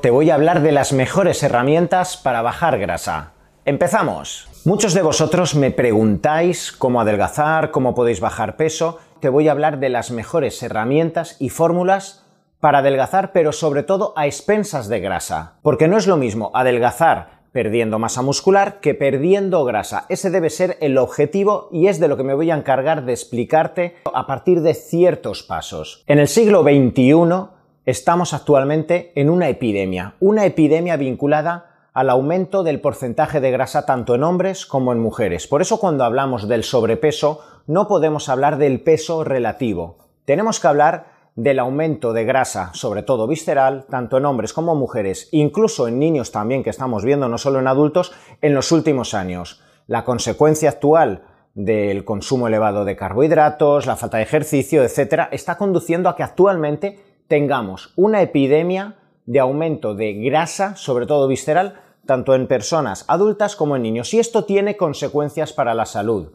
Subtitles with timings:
[0.00, 3.32] te voy a hablar de las mejores herramientas para bajar grasa.
[3.66, 4.48] ¡Empezamos!
[4.64, 8.98] Muchos de vosotros me preguntáis cómo adelgazar, cómo podéis bajar peso.
[9.20, 12.24] Te voy a hablar de las mejores herramientas y fórmulas
[12.60, 15.58] para adelgazar, pero sobre todo a expensas de grasa.
[15.60, 20.06] Porque no es lo mismo adelgazar perdiendo masa muscular que perdiendo grasa.
[20.08, 23.12] Ese debe ser el objetivo y es de lo que me voy a encargar de
[23.12, 26.04] explicarte a partir de ciertos pasos.
[26.06, 32.80] En el siglo XXI estamos actualmente en una epidemia, una epidemia vinculada al aumento del
[32.80, 35.46] porcentaje de grasa tanto en hombres como en mujeres.
[35.46, 39.98] Por eso cuando hablamos del sobrepeso no podemos hablar del peso relativo.
[40.24, 45.28] Tenemos que hablar del aumento de grasa, sobre todo visceral, tanto en hombres como mujeres,
[45.32, 48.12] incluso en niños también que estamos viendo, no solo en adultos,
[48.42, 49.62] en los últimos años.
[49.86, 51.22] La consecuencia actual
[51.54, 57.09] del consumo elevado de carbohidratos, la falta de ejercicio, etcétera, está conduciendo a que actualmente
[57.30, 63.76] tengamos una epidemia de aumento de grasa, sobre todo visceral, tanto en personas adultas como
[63.76, 64.12] en niños.
[64.12, 66.32] Y esto tiene consecuencias para la salud.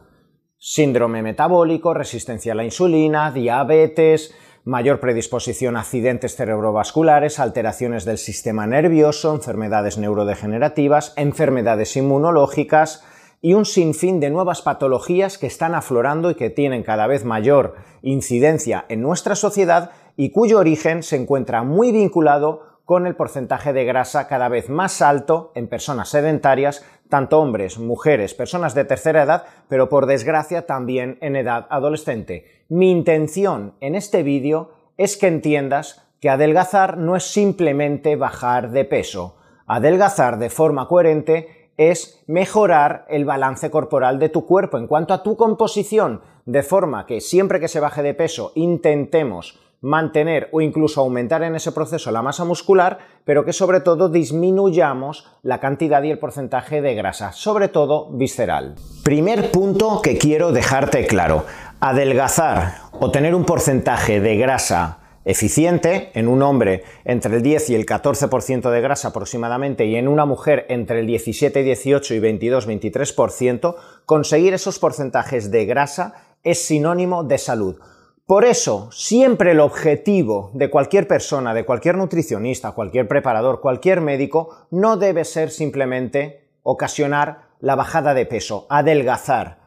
[0.56, 4.34] Síndrome metabólico, resistencia a la insulina, diabetes,
[4.64, 13.04] mayor predisposición a accidentes cerebrovasculares, alteraciones del sistema nervioso, enfermedades neurodegenerativas, enfermedades inmunológicas,
[13.42, 17.74] y un sinfín de nuevas patologías que están aflorando y que tienen cada vez mayor
[18.02, 23.84] incidencia en nuestra sociedad y cuyo origen se encuentra muy vinculado con el porcentaje de
[23.84, 29.44] grasa cada vez más alto en personas sedentarias, tanto hombres, mujeres, personas de tercera edad,
[29.68, 32.64] pero por desgracia también en edad adolescente.
[32.68, 38.84] Mi intención en este vídeo es que entiendas que adelgazar no es simplemente bajar de
[38.84, 39.36] peso.
[39.66, 45.22] Adelgazar de forma coherente es mejorar el balance corporal de tu cuerpo en cuanto a
[45.24, 51.00] tu composición, de forma que siempre que se baje de peso intentemos mantener o incluso
[51.00, 56.10] aumentar en ese proceso la masa muscular, pero que sobre todo disminuyamos la cantidad y
[56.10, 58.74] el porcentaje de grasa, sobre todo visceral.
[59.04, 61.44] Primer punto que quiero dejarte claro,
[61.78, 67.74] adelgazar o tener un porcentaje de grasa eficiente, en un hombre entre el 10 y
[67.76, 72.68] el 14% de grasa aproximadamente y en una mujer entre el 17, 18 y 22,
[72.68, 77.76] 23%, conseguir esos porcentajes de grasa es sinónimo de salud.
[78.26, 84.66] Por eso, siempre el objetivo de cualquier persona, de cualquier nutricionista, cualquier preparador, cualquier médico,
[84.72, 89.58] no debe ser simplemente ocasionar la bajada de peso, adelgazar,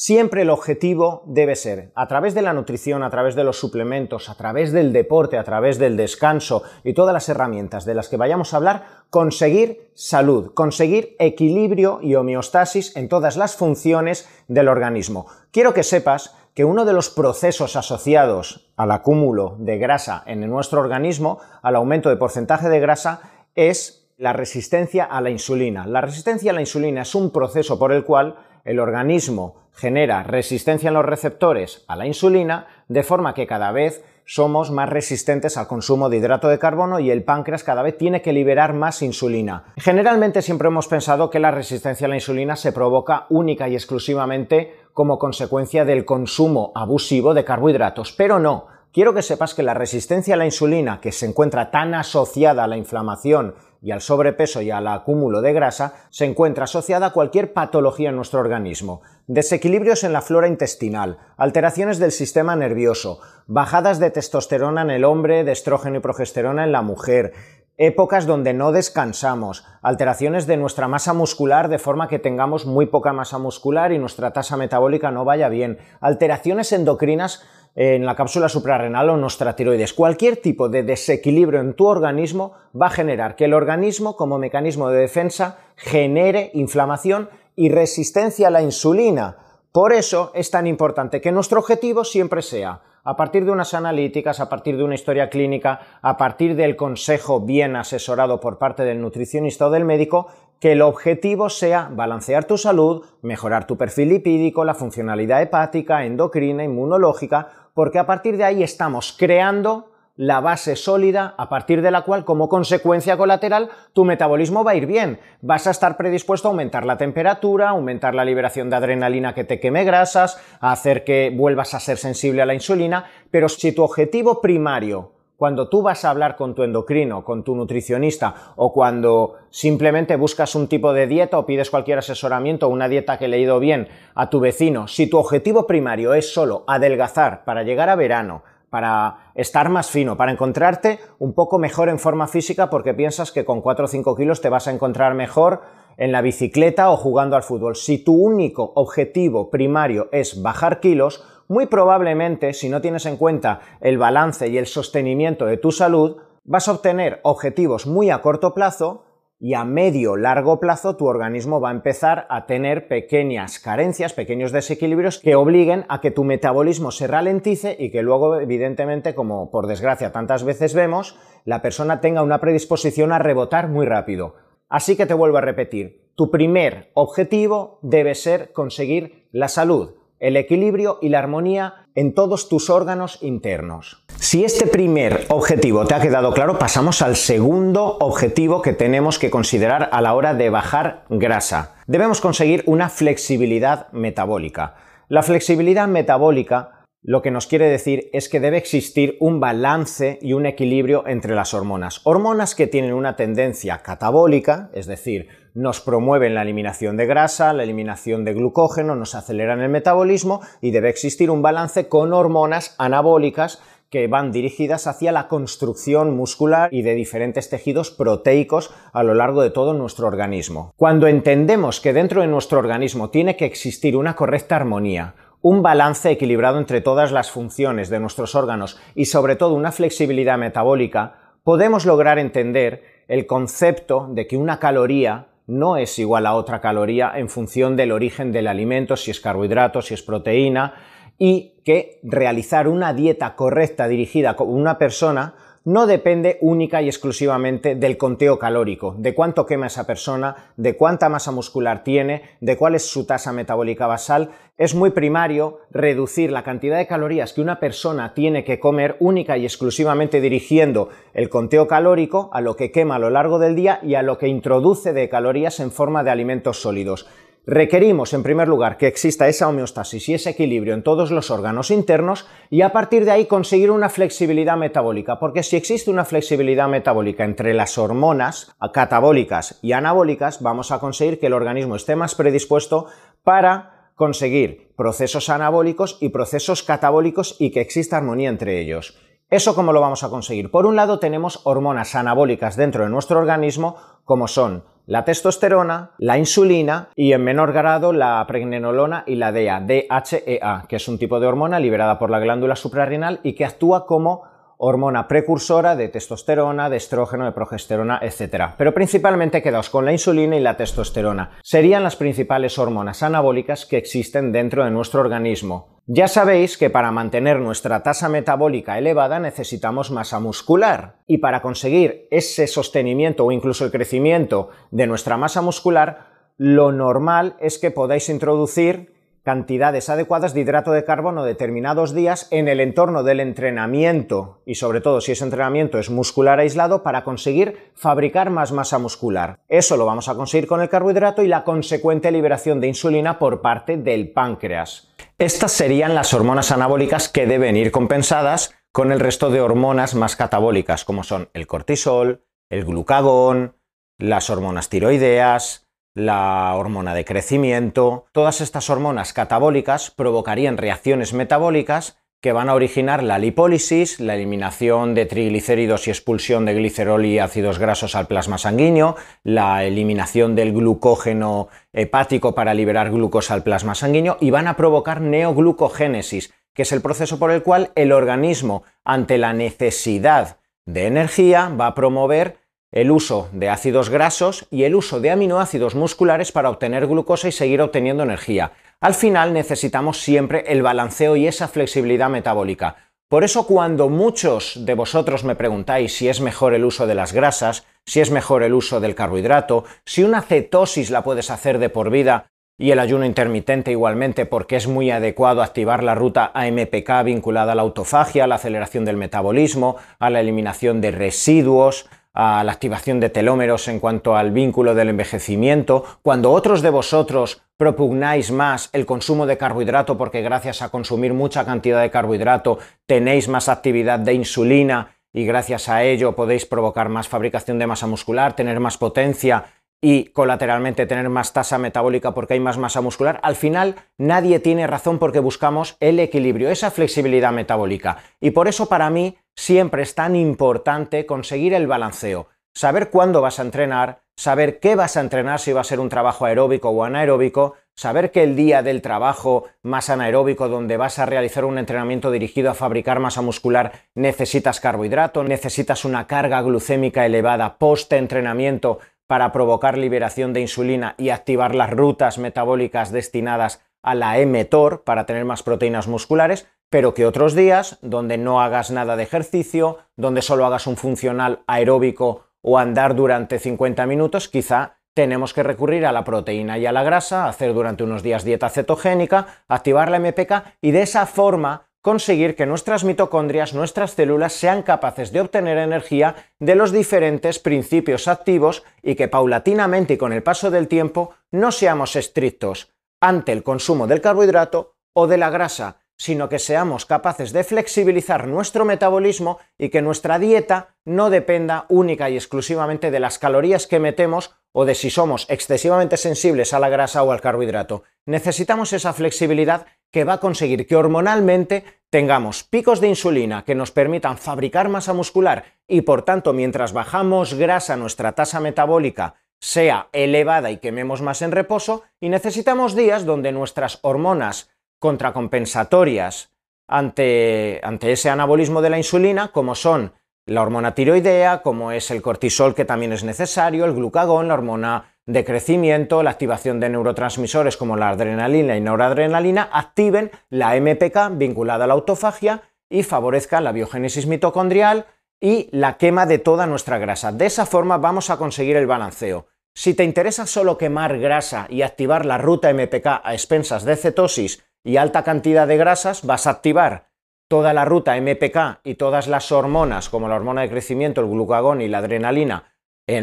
[0.00, 4.28] Siempre el objetivo debe ser, a través de la nutrición, a través de los suplementos,
[4.28, 8.16] a través del deporte, a través del descanso y todas las herramientas de las que
[8.16, 15.26] vayamos a hablar, conseguir salud, conseguir equilibrio y homeostasis en todas las funciones del organismo.
[15.50, 20.80] Quiero que sepas que uno de los procesos asociados al acúmulo de grasa en nuestro
[20.80, 23.20] organismo, al aumento de porcentaje de grasa,
[23.54, 25.86] es la resistencia a la insulina.
[25.86, 30.88] La resistencia a la insulina es un proceso por el cual el organismo genera resistencia
[30.88, 35.66] en los receptores a la insulina, de forma que cada vez somos más resistentes al
[35.66, 39.72] consumo de hidrato de carbono y el páncreas cada vez tiene que liberar más insulina.
[39.78, 44.74] Generalmente siempre hemos pensado que la resistencia a la insulina se provoca única y exclusivamente
[44.92, 48.66] como consecuencia del consumo abusivo de carbohidratos, pero no.
[48.92, 52.68] Quiero que sepas que la resistencia a la insulina, que se encuentra tan asociada a
[52.68, 57.52] la inflamación y al sobrepeso y al acúmulo de grasa, se encuentra asociada a cualquier
[57.52, 59.02] patología en nuestro organismo.
[59.26, 65.44] Desequilibrios en la flora intestinal, alteraciones del sistema nervioso, bajadas de testosterona en el hombre,
[65.44, 67.32] de estrógeno y progesterona en la mujer,
[67.78, 73.12] épocas donde no descansamos, alteraciones de nuestra masa muscular de forma que tengamos muy poca
[73.12, 77.44] masa muscular y nuestra tasa metabólica no vaya bien, alteraciones endocrinas
[77.76, 79.94] en la cápsula suprarrenal o nuestra tiroides.
[79.94, 84.90] Cualquier tipo de desequilibrio en tu organismo va a generar que el organismo, como mecanismo
[84.90, 89.36] de defensa, genere inflamación y resistencia a la insulina.
[89.72, 94.40] Por eso es tan importante que nuestro objetivo siempre sea, a partir de unas analíticas,
[94.40, 99.00] a partir de una historia clínica, a partir del consejo bien asesorado por parte del
[99.00, 100.28] nutricionista o del médico,
[100.58, 106.64] que el objetivo sea balancear tu salud, mejorar tu perfil lipídico, la funcionalidad hepática, endocrina,
[106.64, 112.02] inmunológica, porque a partir de ahí estamos creando la base sólida a partir de la
[112.02, 115.20] cual, como consecuencia colateral, tu metabolismo va a ir bien.
[115.42, 119.60] Vas a estar predispuesto a aumentar la temperatura, aumentar la liberación de adrenalina que te
[119.60, 123.84] queme grasas, a hacer que vuelvas a ser sensible a la insulina, pero si tu
[123.84, 129.36] objetivo primario cuando tú vas a hablar con tu endocrino, con tu nutricionista o cuando
[129.50, 133.28] simplemente buscas un tipo de dieta o pides cualquier asesoramiento o una dieta que he
[133.28, 133.86] leído bien
[134.16, 139.32] a tu vecino, si tu objetivo primario es solo adelgazar para llegar a verano, para
[139.34, 143.60] estar más fino, para encontrarte un poco mejor en forma física porque piensas que con
[143.60, 145.62] 4 o 5 kilos te vas a encontrar mejor
[145.96, 147.76] en la bicicleta o jugando al fútbol.
[147.76, 153.60] Si tu único objetivo primario es bajar kilos, muy probablemente, si no tienes en cuenta
[153.80, 158.54] el balance y el sostenimiento de tu salud, vas a obtener objetivos muy a corto
[158.54, 159.04] plazo
[159.40, 164.50] y a medio largo plazo tu organismo va a empezar a tener pequeñas carencias, pequeños
[164.50, 169.68] desequilibrios que obliguen a que tu metabolismo se ralentice y que luego, evidentemente, como por
[169.68, 174.34] desgracia tantas veces vemos, la persona tenga una predisposición a rebotar muy rápido.
[174.68, 180.36] Así que te vuelvo a repetir, tu primer objetivo debe ser conseguir la salud, el
[180.36, 184.04] equilibrio y la armonía en todos tus órganos internos.
[184.16, 189.30] Si este primer objetivo te ha quedado claro, pasamos al segundo objetivo que tenemos que
[189.30, 191.76] considerar a la hora de bajar grasa.
[191.86, 194.74] Debemos conseguir una flexibilidad metabólica.
[195.08, 200.32] La flexibilidad metabólica lo que nos quiere decir es que debe existir un balance y
[200.32, 202.00] un equilibrio entre las hormonas.
[202.04, 205.28] Hormonas que tienen una tendencia catabólica, es decir,
[205.58, 210.70] nos promueven la eliminación de grasa, la eliminación de glucógeno, nos aceleran el metabolismo y
[210.70, 213.60] debe existir un balance con hormonas anabólicas
[213.90, 219.42] que van dirigidas hacia la construcción muscular y de diferentes tejidos proteicos a lo largo
[219.42, 220.72] de todo nuestro organismo.
[220.76, 226.08] Cuando entendemos que dentro de nuestro organismo tiene que existir una correcta armonía, un balance
[226.08, 231.84] equilibrado entre todas las funciones de nuestros órganos y sobre todo una flexibilidad metabólica, podemos
[231.84, 237.28] lograr entender el concepto de que una caloría no es igual a otra caloría en
[237.28, 240.74] función del origen del alimento, si es carbohidrato, si es proteína,
[241.18, 245.34] y que realizar una dieta correcta dirigida a una persona
[245.64, 251.08] no depende única y exclusivamente del conteo calórico, de cuánto quema esa persona, de cuánta
[251.08, 254.30] masa muscular tiene, de cuál es su tasa metabólica basal.
[254.56, 259.36] Es muy primario reducir la cantidad de calorías que una persona tiene que comer única
[259.36, 263.80] y exclusivamente dirigiendo el conteo calórico a lo que quema a lo largo del día
[263.82, 267.06] y a lo que introduce de calorías en forma de alimentos sólidos.
[267.50, 271.70] Requerimos, en primer lugar, que exista esa homeostasis y ese equilibrio en todos los órganos
[271.70, 276.68] internos y a partir de ahí conseguir una flexibilidad metabólica, porque si existe una flexibilidad
[276.68, 282.14] metabólica entre las hormonas catabólicas y anabólicas, vamos a conseguir que el organismo esté más
[282.14, 282.84] predispuesto
[283.24, 288.98] para conseguir procesos anabólicos y procesos catabólicos y que exista armonía entre ellos.
[289.30, 290.50] ¿Eso cómo lo vamos a conseguir?
[290.50, 296.16] Por un lado tenemos hormonas anabólicas dentro de nuestro organismo como son la testosterona, la
[296.16, 301.20] insulina y en menor grado la pregnenolona y la DEA, DHEA, que es un tipo
[301.20, 304.22] de hormona liberada por la glándula suprarrenal y que actúa como
[304.56, 308.54] hormona precursora de testosterona, de estrógeno, de progesterona, etc.
[308.56, 311.32] Pero principalmente quedaos con la insulina y la testosterona.
[311.42, 315.77] Serían las principales hormonas anabólicas que existen dentro de nuestro organismo.
[315.90, 322.06] Ya sabéis que para mantener nuestra tasa metabólica elevada necesitamos masa muscular y para conseguir
[322.10, 328.10] ese sostenimiento o incluso el crecimiento de nuestra masa muscular, lo normal es que podáis
[328.10, 328.92] introducir
[329.22, 334.82] cantidades adecuadas de hidrato de carbono determinados días en el entorno del entrenamiento y sobre
[334.82, 339.38] todo si ese entrenamiento es muscular aislado para conseguir fabricar más masa muscular.
[339.48, 343.40] Eso lo vamos a conseguir con el carbohidrato y la consecuente liberación de insulina por
[343.40, 344.87] parte del páncreas.
[345.18, 350.14] Estas serían las hormonas anabólicas que deben ir compensadas con el resto de hormonas más
[350.14, 353.56] catabólicas, como son el cortisol, el glucagón,
[353.98, 358.06] las hormonas tiroideas, la hormona de crecimiento.
[358.12, 364.94] Todas estas hormonas catabólicas provocarían reacciones metabólicas que van a originar la lipólisis, la eliminación
[364.94, 370.52] de triglicéridos y expulsión de glicerol y ácidos grasos al plasma sanguíneo, la eliminación del
[370.52, 376.72] glucógeno hepático para liberar glucosa al plasma sanguíneo y van a provocar neoglucogénesis, que es
[376.72, 382.38] el proceso por el cual el organismo, ante la necesidad de energía, va a promover
[382.72, 387.32] el uso de ácidos grasos y el uso de aminoácidos musculares para obtener glucosa y
[387.32, 388.52] seguir obteniendo energía.
[388.80, 392.76] Al final necesitamos siempre el balanceo y esa flexibilidad metabólica.
[393.08, 397.12] Por eso cuando muchos de vosotros me preguntáis si es mejor el uso de las
[397.12, 401.70] grasas, si es mejor el uso del carbohidrato, si una cetosis la puedes hacer de
[401.70, 407.02] por vida y el ayuno intermitente igualmente porque es muy adecuado activar la ruta AMPK
[407.04, 412.42] vinculada a la autofagia, a la aceleración del metabolismo, a la eliminación de residuos, a
[412.44, 418.30] la activación de telómeros en cuanto al vínculo del envejecimiento, cuando otros de vosotros propugnáis
[418.30, 423.48] más el consumo de carbohidrato porque gracias a consumir mucha cantidad de carbohidrato tenéis más
[423.48, 428.60] actividad de insulina y gracias a ello podéis provocar más fabricación de masa muscular, tener
[428.60, 429.46] más potencia
[429.80, 434.66] y colateralmente tener más tasa metabólica porque hay más masa muscular, al final nadie tiene
[434.66, 437.98] razón porque buscamos el equilibrio, esa flexibilidad metabólica.
[438.20, 443.38] Y por eso para mí siempre es tan importante conseguir el balanceo, saber cuándo vas
[443.38, 446.82] a entrenar, saber qué vas a entrenar, si va a ser un trabajo aeróbico o
[446.82, 452.10] anaeróbico, saber que el día del trabajo más anaeróbico, donde vas a realizar un entrenamiento
[452.10, 459.78] dirigido a fabricar masa muscular, necesitas carbohidrato, necesitas una carga glucémica elevada post-entrenamiento para provocar
[459.78, 465.44] liberación de insulina y activar las rutas metabólicas destinadas a la mTOR para tener más
[465.44, 470.66] proteínas musculares, pero que otros días, donde no hagas nada de ejercicio, donde solo hagas
[470.66, 476.58] un funcional aeróbico o andar durante 50 minutos, quizá tenemos que recurrir a la proteína
[476.58, 480.82] y a la grasa, hacer durante unos días dieta cetogénica, activar la MPK y de
[480.82, 486.72] esa forma conseguir que nuestras mitocondrias, nuestras células sean capaces de obtener energía de los
[486.72, 492.74] diferentes principios activos y que paulatinamente y con el paso del tiempo no seamos estrictos
[493.00, 498.28] ante el consumo del carbohidrato o de la grasa, sino que seamos capaces de flexibilizar
[498.28, 503.80] nuestro metabolismo y que nuestra dieta no dependa única y exclusivamente de las calorías que
[503.80, 507.82] metemos o de si somos excesivamente sensibles a la grasa o al carbohidrato.
[508.06, 513.72] Necesitamos esa flexibilidad que va a conseguir que hormonalmente tengamos picos de insulina que nos
[513.72, 520.50] permitan fabricar masa muscular y por tanto mientras bajamos grasa nuestra tasa metabólica sea elevada
[520.50, 526.32] y quememos más en reposo y necesitamos días donde nuestras hormonas contracompensatorias
[526.66, 529.92] ante, ante ese anabolismo de la insulina, como son
[530.26, 534.94] la hormona tiroidea, como es el cortisol que también es necesario, el glucagón, la hormona
[535.06, 541.64] de crecimiento, la activación de neurotransmisores como la adrenalina y noradrenalina, activen la MPK vinculada
[541.64, 544.84] a la autofagia y favorezcan la biogénesis mitocondrial
[545.18, 547.10] y la quema de toda nuestra grasa.
[547.10, 549.28] De esa forma vamos a conseguir el balanceo.
[549.54, 554.44] Si te interesa solo quemar grasa y activar la ruta MPK a expensas de cetosis
[554.64, 556.88] y alta cantidad de grasas, vas a activar
[557.28, 561.60] toda la ruta MPK y todas las hormonas, como la hormona de crecimiento, el glucagón
[561.60, 562.54] y la adrenalina,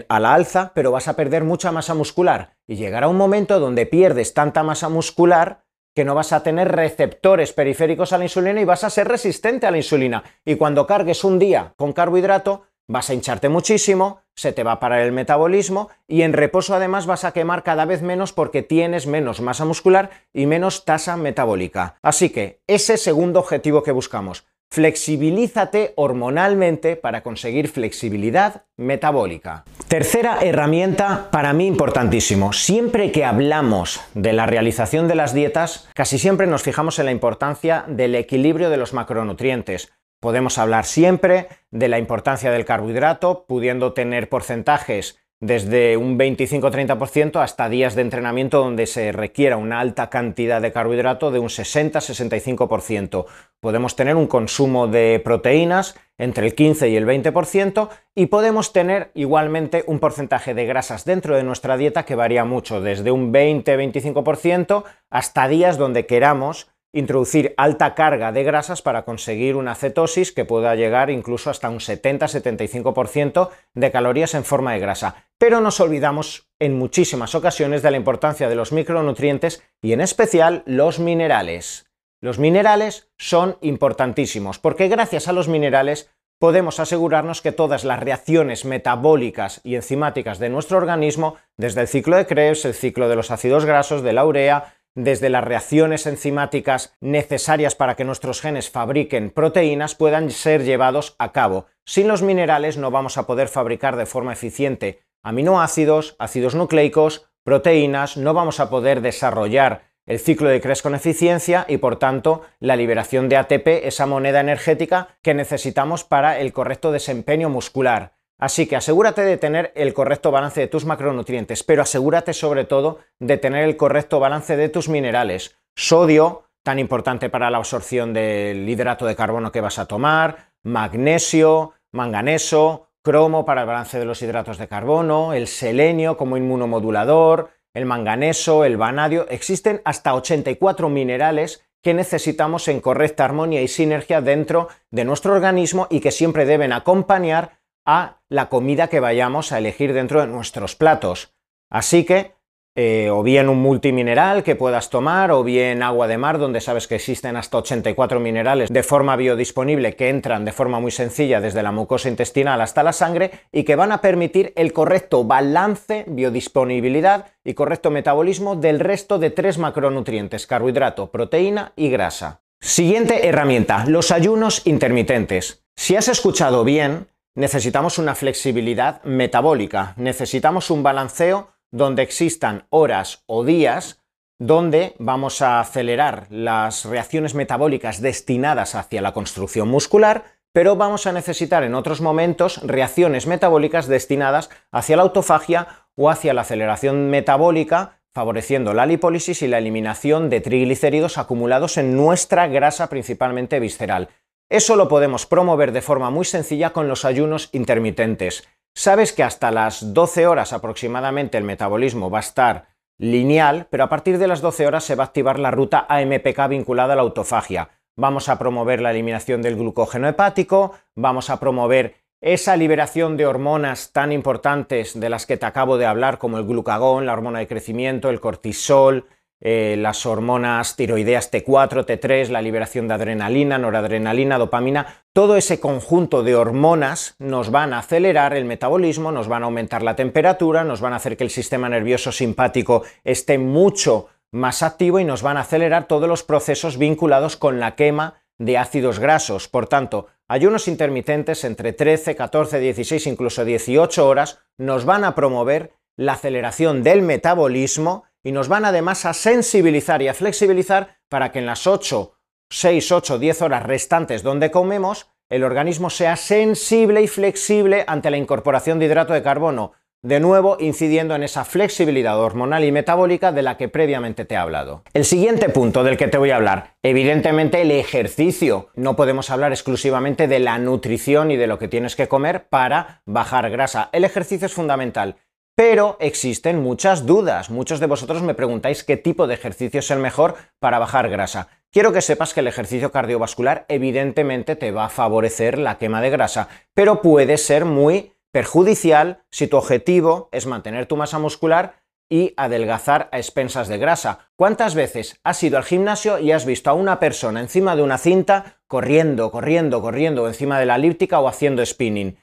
[0.09, 2.57] a la alza, pero vas a perder mucha masa muscular.
[2.65, 5.63] Y llegará un momento donde pierdes tanta masa muscular
[5.95, 9.65] que no vas a tener receptores periféricos a la insulina y vas a ser resistente
[9.65, 10.23] a la insulina.
[10.43, 14.79] Y cuando cargues un día con carbohidrato, vas a hincharte muchísimo, se te va a
[14.79, 19.07] parar el metabolismo y en reposo además vas a quemar cada vez menos porque tienes
[19.07, 21.95] menos masa muscular y menos tasa metabólica.
[22.01, 29.63] Así que ese segundo objetivo que buscamos, flexibilízate hormonalmente para conseguir flexibilidad metabólica.
[29.87, 32.51] Tercera herramienta para mí importantísimo.
[32.51, 37.11] Siempre que hablamos de la realización de las dietas, casi siempre nos fijamos en la
[37.11, 39.93] importancia del equilibrio de los macronutrientes.
[40.19, 47.69] Podemos hablar siempre de la importancia del carbohidrato, pudiendo tener porcentajes desde un 25-30% hasta
[47.69, 53.25] días de entrenamiento donde se requiera una alta cantidad de carbohidrato de un 60-65%.
[53.59, 59.11] Podemos tener un consumo de proteínas entre el 15 y el 20% y podemos tener
[59.13, 64.83] igualmente un porcentaje de grasas dentro de nuestra dieta que varía mucho, desde un 20-25%
[65.09, 70.75] hasta días donde queramos introducir alta carga de grasas para conseguir una cetosis que pueda
[70.75, 75.25] llegar incluso hasta un 70-75% de calorías en forma de grasa.
[75.37, 80.63] Pero nos olvidamos en muchísimas ocasiones de la importancia de los micronutrientes y en especial
[80.65, 81.85] los minerales.
[82.21, 86.09] Los minerales son importantísimos porque gracias a los minerales
[86.39, 92.15] podemos asegurarnos que todas las reacciones metabólicas y enzimáticas de nuestro organismo, desde el ciclo
[92.15, 96.95] de Krebs, el ciclo de los ácidos grasos, de la urea, desde las reacciones enzimáticas
[97.01, 101.67] necesarias para que nuestros genes fabriquen proteínas puedan ser llevados a cabo.
[101.85, 108.15] Sin los minerales no vamos a poder fabricar de forma eficiente aminoácidos, ácidos nucleicos, proteínas,
[108.15, 112.75] no vamos a poder desarrollar el ciclo de Krebs con eficiencia y por tanto la
[112.75, 118.14] liberación de ATP, esa moneda energética que necesitamos para el correcto desempeño muscular.
[118.37, 122.99] Así que asegúrate de tener el correcto balance de tus macronutrientes, pero asegúrate sobre todo
[123.19, 125.57] de tener el correcto balance de tus minerales.
[125.75, 131.73] Sodio, tan importante para la absorción del hidrato de carbono que vas a tomar, magnesio,
[131.93, 137.85] manganeso, cromo para el balance de los hidratos de carbono, el selenio como inmunomodulador, el
[137.85, 144.69] manganeso, el vanadio, existen hasta 84 minerales que necesitamos en correcta armonía y sinergia dentro
[144.89, 149.93] de nuestro organismo y que siempre deben acompañar a la comida que vayamos a elegir
[149.93, 151.33] dentro de nuestros platos.
[151.69, 152.35] Así que
[152.77, 156.87] eh, o bien un multimineral que puedas tomar, o bien agua de mar, donde sabes
[156.87, 161.63] que existen hasta 84 minerales de forma biodisponible que entran de forma muy sencilla desde
[161.63, 167.27] la mucosa intestinal hasta la sangre y que van a permitir el correcto balance, biodisponibilidad
[167.45, 172.41] y correcto metabolismo del resto de tres macronutrientes, carbohidrato, proteína y grasa.
[172.59, 175.63] Siguiente herramienta, los ayunos intermitentes.
[175.77, 183.43] Si has escuchado bien, necesitamos una flexibilidad metabólica, necesitamos un balanceo donde existan horas o
[183.43, 184.01] días
[184.39, 191.11] donde vamos a acelerar las reacciones metabólicas destinadas hacia la construcción muscular, pero vamos a
[191.11, 197.99] necesitar en otros momentos reacciones metabólicas destinadas hacia la autofagia o hacia la aceleración metabólica,
[198.13, 204.09] favoreciendo la lipólisis y la eliminación de triglicéridos acumulados en nuestra grasa principalmente visceral.
[204.49, 208.47] Eso lo podemos promover de forma muy sencilla con los ayunos intermitentes.
[208.75, 212.67] Sabes que hasta las 12 horas aproximadamente el metabolismo va a estar
[212.99, 216.47] lineal, pero a partir de las 12 horas se va a activar la ruta AMPK
[216.47, 217.69] vinculada a la autofagia.
[217.97, 223.93] Vamos a promover la eliminación del glucógeno hepático, vamos a promover esa liberación de hormonas
[223.93, 227.47] tan importantes de las que te acabo de hablar, como el glucagón, la hormona de
[227.47, 229.05] crecimiento, el cortisol,
[229.47, 236.23] eh, las hormonas tiroideas T4, T3, la liberación de adrenalina, noradrenalina, dopamina, todo ese conjunto
[236.23, 240.81] de hormonas nos van a acelerar el metabolismo, nos van a aumentar la temperatura, nos
[240.81, 245.37] van a hacer que el sistema nervioso simpático esté mucho más activo y nos van
[245.37, 249.47] a acelerar todos los procesos vinculados con la quema de ácidos grasos.
[249.47, 255.73] Por tanto, ayunos intermitentes entre 13, 14, 16, incluso 18 horas nos van a promover
[255.97, 261.39] la aceleración del metabolismo y nos van además a sensibilizar y a flexibilizar para que
[261.39, 262.17] en las 8,
[262.49, 268.17] 6, 8, 10 horas restantes donde comemos, el organismo sea sensible y flexible ante la
[268.17, 273.43] incorporación de hidrato de carbono, de nuevo incidiendo en esa flexibilidad hormonal y metabólica de
[273.43, 274.83] la que previamente te he hablado.
[274.93, 278.69] El siguiente punto del que te voy a hablar, evidentemente el ejercicio.
[278.75, 283.01] No podemos hablar exclusivamente de la nutrición y de lo que tienes que comer para
[283.05, 283.89] bajar grasa.
[283.93, 285.17] El ejercicio es fundamental
[285.55, 287.49] pero existen muchas dudas.
[287.49, 291.47] Muchos de vosotros me preguntáis qué tipo de ejercicio es el mejor para bajar grasa.
[291.71, 296.09] Quiero que sepas que el ejercicio cardiovascular evidentemente te va a favorecer la quema de
[296.09, 301.75] grasa, pero puede ser muy perjudicial si tu objetivo es mantener tu masa muscular
[302.09, 304.29] y adelgazar a expensas de grasa.
[304.35, 307.97] ¿Cuántas veces has ido al gimnasio y has visto a una persona encima de una
[307.97, 312.17] cinta corriendo, corriendo, corriendo encima de la elíptica o haciendo spinning?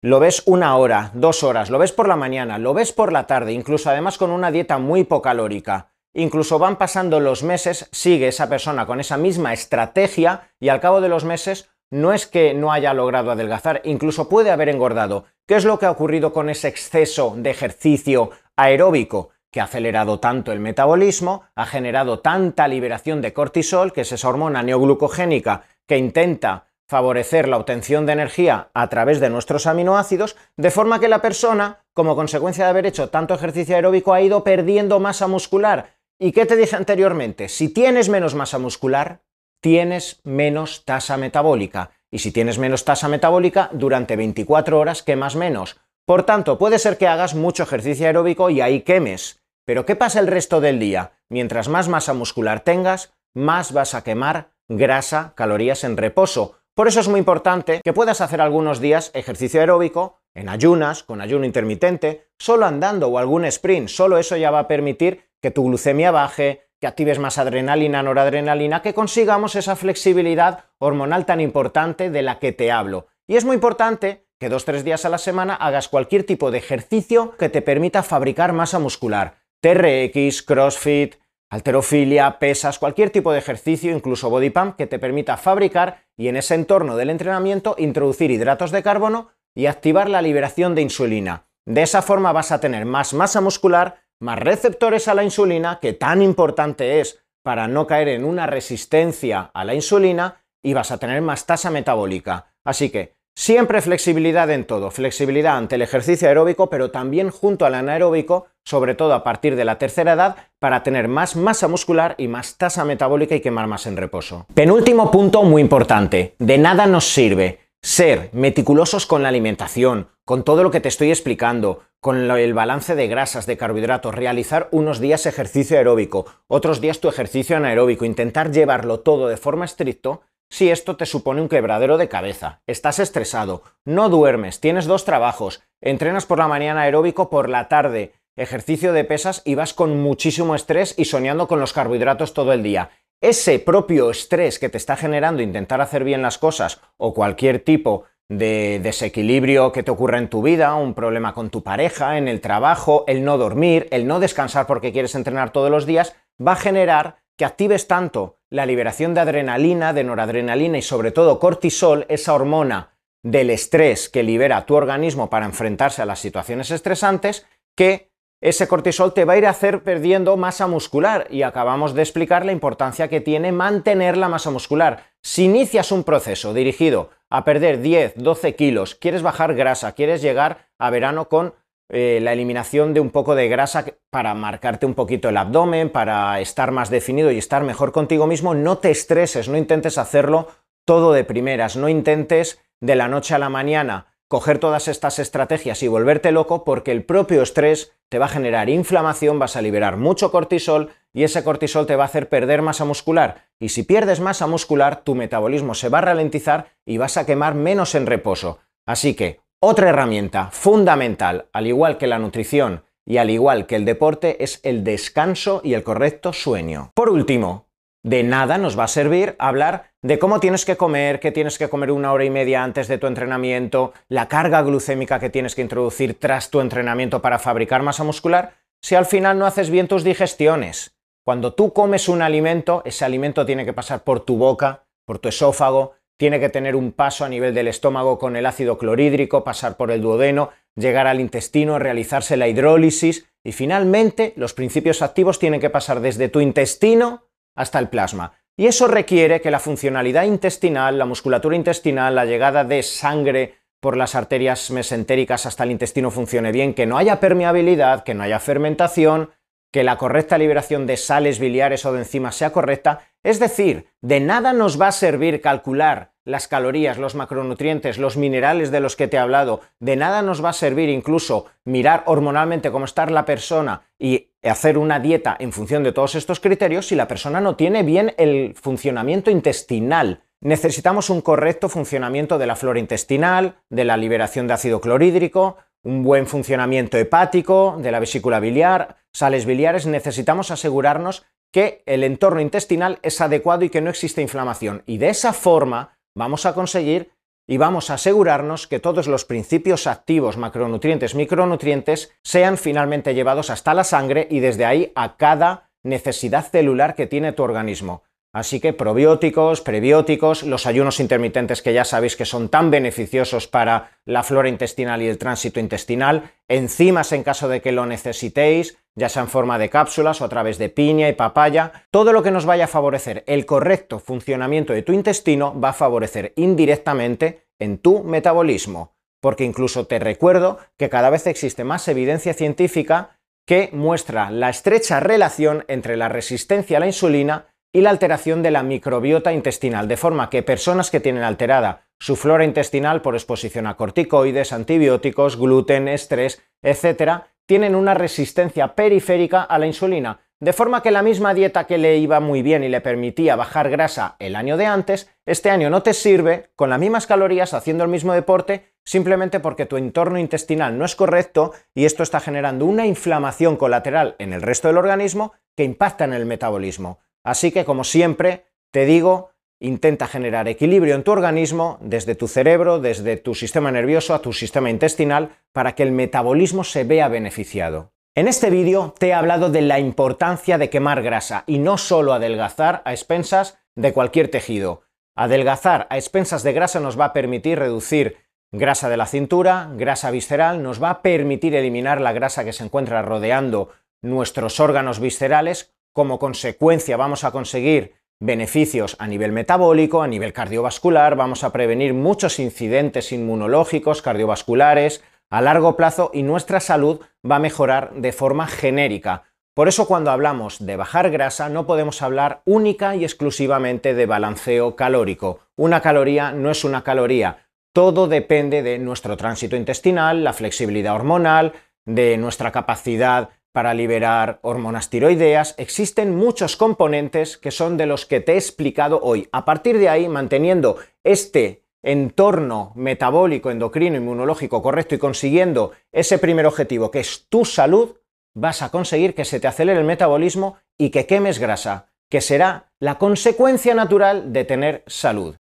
[0.00, 3.26] Lo ves una hora, dos horas, lo ves por la mañana, lo ves por la
[3.26, 5.90] tarde, incluso además con una dieta muy hipocalórica.
[6.14, 11.00] Incluso van pasando los meses, sigue esa persona con esa misma estrategia y al cabo
[11.00, 15.24] de los meses no es que no haya logrado adelgazar, incluso puede haber engordado.
[15.48, 19.30] ¿Qué es lo que ha ocurrido con ese exceso de ejercicio aeróbico?
[19.50, 24.28] que ha acelerado tanto el metabolismo, ha generado tanta liberación de cortisol, que es esa
[24.28, 30.70] hormona neoglucogénica que intenta favorecer la obtención de energía a través de nuestros aminoácidos, de
[30.70, 34.98] forma que la persona, como consecuencia de haber hecho tanto ejercicio aeróbico, ha ido perdiendo
[34.98, 35.98] masa muscular.
[36.18, 37.48] ¿Y qué te dije anteriormente?
[37.48, 39.20] Si tienes menos masa muscular,
[39.60, 41.90] tienes menos tasa metabólica.
[42.10, 45.78] Y si tienes menos tasa metabólica, durante 24 horas quemas menos.
[46.06, 49.42] Por tanto, puede ser que hagas mucho ejercicio aeróbico y ahí quemes.
[49.66, 51.12] Pero ¿qué pasa el resto del día?
[51.28, 56.57] Mientras más masa muscular tengas, más vas a quemar grasa, calorías en reposo.
[56.78, 61.20] Por eso es muy importante que puedas hacer algunos días ejercicio aeróbico, en ayunas, con
[61.20, 63.88] ayuno intermitente, solo andando o algún sprint.
[63.88, 68.80] Solo eso ya va a permitir que tu glucemia baje, que actives más adrenalina, noradrenalina,
[68.80, 73.08] que consigamos esa flexibilidad hormonal tan importante de la que te hablo.
[73.26, 76.52] Y es muy importante que dos o tres días a la semana hagas cualquier tipo
[76.52, 79.38] de ejercicio que te permita fabricar masa muscular.
[79.62, 81.16] TRX, CrossFit,
[81.50, 86.36] Alterofilia, pesas, cualquier tipo de ejercicio, incluso body pump, que te permita fabricar y en
[86.36, 91.46] ese entorno del entrenamiento introducir hidratos de carbono y activar la liberación de insulina.
[91.66, 95.94] De esa forma vas a tener más masa muscular, más receptores a la insulina, que
[95.94, 100.98] tan importante es para no caer en una resistencia a la insulina, y vas a
[100.98, 102.52] tener más tasa metabólica.
[102.64, 107.76] Así que Siempre flexibilidad en todo, flexibilidad ante el ejercicio aeróbico, pero también junto al
[107.76, 112.26] anaeróbico, sobre todo a partir de la tercera edad, para tener más masa muscular y
[112.26, 114.46] más tasa metabólica y quemar más en reposo.
[114.54, 120.64] Penúltimo punto muy importante, de nada nos sirve ser meticulosos con la alimentación, con todo
[120.64, 125.26] lo que te estoy explicando, con el balance de grasas, de carbohidratos, realizar unos días
[125.26, 130.96] ejercicio aeróbico, otros días tu ejercicio anaeróbico, intentar llevarlo todo de forma estricto, si esto
[130.96, 136.38] te supone un quebradero de cabeza, estás estresado, no duermes, tienes dos trabajos, entrenas por
[136.38, 141.04] la mañana aeróbico, por la tarde ejercicio de pesas y vas con muchísimo estrés y
[141.04, 142.90] soñando con los carbohidratos todo el día.
[143.20, 148.04] Ese propio estrés que te está generando intentar hacer bien las cosas o cualquier tipo
[148.28, 152.40] de desequilibrio que te ocurra en tu vida, un problema con tu pareja, en el
[152.40, 156.56] trabajo, el no dormir, el no descansar porque quieres entrenar todos los días, va a
[156.56, 162.34] generar que actives tanto la liberación de adrenalina, de noradrenalina y sobre todo cortisol, esa
[162.34, 168.68] hormona del estrés que libera tu organismo para enfrentarse a las situaciones estresantes, que ese
[168.68, 172.52] cortisol te va a ir a hacer perdiendo masa muscular y acabamos de explicar la
[172.52, 175.06] importancia que tiene mantener la masa muscular.
[175.22, 180.68] Si inicias un proceso dirigido a perder 10, 12 kilos, quieres bajar grasa, quieres llegar
[180.78, 181.54] a verano con
[181.88, 186.40] eh, la eliminación de un poco de grasa para marcarte un poquito el abdomen, para
[186.40, 190.48] estar más definido y estar mejor contigo mismo, no te estreses, no intentes hacerlo
[190.84, 195.82] todo de primeras, no intentes de la noche a la mañana coger todas estas estrategias
[195.82, 199.96] y volverte loco porque el propio estrés te va a generar inflamación, vas a liberar
[199.96, 203.46] mucho cortisol y ese cortisol te va a hacer perder masa muscular.
[203.58, 207.54] Y si pierdes masa muscular, tu metabolismo se va a ralentizar y vas a quemar
[207.54, 208.58] menos en reposo.
[208.86, 213.84] Así que otra herramienta fundamental, al igual que la nutrición y al igual que el
[213.84, 216.92] deporte, es el descanso y el correcto sueño.
[216.94, 217.66] Por último,
[218.04, 221.68] de nada nos va a servir hablar de cómo tienes que comer, que tienes que
[221.68, 225.62] comer una hora y media antes de tu entrenamiento, la carga glucémica que tienes que
[225.62, 230.04] introducir tras tu entrenamiento para fabricar masa muscular, si al final no haces bien tus
[230.04, 230.94] digestiones.
[231.24, 235.28] Cuando tú comes un alimento, ese alimento tiene que pasar por tu boca, por tu
[235.28, 239.76] esófago, tiene que tener un paso a nivel del estómago con el ácido clorhídrico, pasar
[239.76, 245.60] por el duodeno, llegar al intestino, realizarse la hidrólisis y finalmente los principios activos tienen
[245.60, 248.32] que pasar desde tu intestino hasta el plasma.
[248.56, 253.96] Y eso requiere que la funcionalidad intestinal, la musculatura intestinal, la llegada de sangre por
[253.96, 258.40] las arterias mesentéricas hasta el intestino funcione bien, que no haya permeabilidad, que no haya
[258.40, 259.30] fermentación,
[259.70, 264.20] que la correcta liberación de sales biliares o de enzimas sea correcta, es decir, de
[264.20, 269.08] nada nos va a servir calcular las calorías, los macronutrientes, los minerales de los que
[269.08, 273.24] te he hablado, de nada nos va a servir incluso mirar hormonalmente cómo está la
[273.24, 277.56] persona y hacer una dieta en función de todos estos criterios si la persona no
[277.56, 280.20] tiene bien el funcionamiento intestinal.
[280.40, 286.02] Necesitamos un correcto funcionamiento de la flora intestinal, de la liberación de ácido clorhídrico, un
[286.02, 292.98] buen funcionamiento hepático, de la vesícula biliar, sales biliares, necesitamos asegurarnos que el entorno intestinal
[293.02, 294.82] es adecuado y que no existe inflamación.
[294.86, 297.12] Y de esa forma vamos a conseguir
[297.46, 303.72] y vamos a asegurarnos que todos los principios activos, macronutrientes, micronutrientes, sean finalmente llevados hasta
[303.72, 308.02] la sangre y desde ahí a cada necesidad celular que tiene tu organismo.
[308.32, 313.98] Así que probióticos, prebióticos, los ayunos intermitentes que ya sabéis que son tan beneficiosos para
[314.04, 319.08] la flora intestinal y el tránsito intestinal, enzimas en caso de que lo necesitéis, ya
[319.08, 322.30] sea en forma de cápsulas o a través de piña y papaya, todo lo que
[322.30, 327.78] nos vaya a favorecer el correcto funcionamiento de tu intestino va a favorecer indirectamente en
[327.78, 328.94] tu metabolismo.
[329.20, 335.00] Porque incluso te recuerdo que cada vez existe más evidencia científica que muestra la estrecha
[335.00, 339.96] relación entre la resistencia a la insulina y la alteración de la microbiota intestinal, de
[339.96, 345.88] forma que personas que tienen alterada su flora intestinal por exposición a corticoides, antibióticos, gluten,
[345.88, 351.64] estrés, etc., tienen una resistencia periférica a la insulina, de forma que la misma dieta
[351.64, 355.50] que le iba muy bien y le permitía bajar grasa el año de antes, este
[355.50, 359.76] año no te sirve con las mismas calorías haciendo el mismo deporte, simplemente porque tu
[359.76, 364.68] entorno intestinal no es correcto y esto está generando una inflamación colateral en el resto
[364.68, 367.00] del organismo que impacta en el metabolismo.
[367.28, 372.80] Así que, como siempre, te digo, intenta generar equilibrio en tu organismo, desde tu cerebro,
[372.80, 377.92] desde tu sistema nervioso a tu sistema intestinal, para que el metabolismo se vea beneficiado.
[378.14, 382.14] En este vídeo te he hablado de la importancia de quemar grasa y no solo
[382.14, 384.80] adelgazar a expensas de cualquier tejido.
[385.14, 388.16] Adelgazar a expensas de grasa nos va a permitir reducir
[388.52, 392.64] grasa de la cintura, grasa visceral, nos va a permitir eliminar la grasa que se
[392.64, 393.68] encuentra rodeando
[394.00, 401.16] nuestros órganos viscerales, como consecuencia vamos a conseguir beneficios a nivel metabólico, a nivel cardiovascular,
[401.16, 407.40] vamos a prevenir muchos incidentes inmunológicos, cardiovasculares, a largo plazo y nuestra salud va a
[407.40, 409.24] mejorar de forma genérica.
[409.54, 414.76] Por eso cuando hablamos de bajar grasa no podemos hablar única y exclusivamente de balanceo
[414.76, 415.40] calórico.
[415.56, 417.48] Una caloría no es una caloría.
[417.72, 424.90] Todo depende de nuestro tránsito intestinal, la flexibilidad hormonal, de nuestra capacidad para liberar hormonas
[424.90, 429.28] tiroideas, existen muchos componentes que son de los que te he explicado hoy.
[429.32, 436.46] A partir de ahí, manteniendo este entorno metabólico, endocrino, inmunológico correcto y consiguiendo ese primer
[436.46, 437.96] objetivo que es tu salud,
[438.34, 442.70] vas a conseguir que se te acelere el metabolismo y que quemes grasa, que será
[442.78, 445.36] la consecuencia natural de tener salud.